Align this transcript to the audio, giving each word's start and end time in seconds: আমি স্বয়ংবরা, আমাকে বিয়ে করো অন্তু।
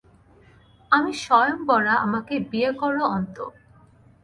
আমি 0.91 1.11
স্বয়ংবরা, 1.23 1.93
আমাকে 2.05 2.33
বিয়ে 2.51 2.71
করো 2.71 3.03
অন্তু। 3.07 3.43